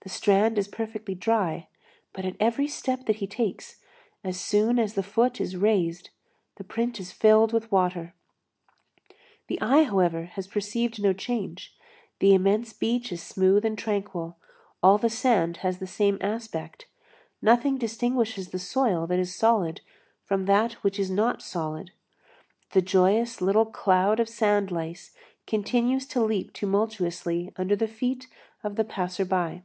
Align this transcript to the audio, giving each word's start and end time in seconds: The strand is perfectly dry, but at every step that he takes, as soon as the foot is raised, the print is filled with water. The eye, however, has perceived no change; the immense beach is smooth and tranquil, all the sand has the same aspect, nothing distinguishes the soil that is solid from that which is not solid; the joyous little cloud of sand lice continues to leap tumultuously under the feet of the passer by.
The 0.00 0.10
strand 0.10 0.58
is 0.58 0.68
perfectly 0.68 1.14
dry, 1.14 1.66
but 2.12 2.26
at 2.26 2.36
every 2.38 2.68
step 2.68 3.06
that 3.06 3.16
he 3.22 3.26
takes, 3.26 3.80
as 4.22 4.38
soon 4.38 4.78
as 4.78 4.92
the 4.92 5.02
foot 5.02 5.40
is 5.40 5.56
raised, 5.56 6.10
the 6.56 6.64
print 6.64 7.00
is 7.00 7.10
filled 7.10 7.54
with 7.54 7.72
water. 7.72 8.12
The 9.46 9.58
eye, 9.62 9.84
however, 9.84 10.24
has 10.34 10.46
perceived 10.46 11.02
no 11.02 11.14
change; 11.14 11.74
the 12.18 12.34
immense 12.34 12.74
beach 12.74 13.12
is 13.12 13.22
smooth 13.22 13.64
and 13.64 13.78
tranquil, 13.78 14.36
all 14.82 14.98
the 14.98 15.08
sand 15.08 15.58
has 15.64 15.78
the 15.78 15.86
same 15.86 16.18
aspect, 16.20 16.84
nothing 17.40 17.78
distinguishes 17.78 18.48
the 18.50 18.58
soil 18.58 19.06
that 19.06 19.18
is 19.18 19.34
solid 19.34 19.80
from 20.22 20.44
that 20.44 20.74
which 20.84 20.98
is 20.98 21.10
not 21.10 21.40
solid; 21.40 21.92
the 22.72 22.82
joyous 22.82 23.40
little 23.40 23.64
cloud 23.64 24.20
of 24.20 24.28
sand 24.28 24.70
lice 24.70 25.12
continues 25.46 26.04
to 26.08 26.20
leap 26.22 26.52
tumultuously 26.52 27.54
under 27.56 27.74
the 27.74 27.88
feet 27.88 28.26
of 28.62 28.76
the 28.76 28.84
passer 28.84 29.24
by. 29.24 29.62